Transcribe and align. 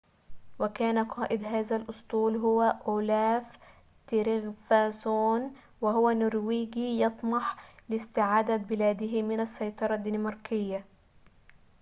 وكان 0.59 1.05
قاد 1.05 1.43
هذا 1.43 1.75
الأسطول 1.75 2.35
هو 2.35 2.61
أولاف 2.87 3.57
تريغفاسون 4.07 5.53
وهو 5.81 6.11
نرويجي 6.11 7.01
يطمح 7.01 7.55
لاستعادة 7.89 8.57
بلاده 8.57 9.21
من 9.21 9.39
السيطرة 9.39 9.95
الدنماركية 9.95 10.85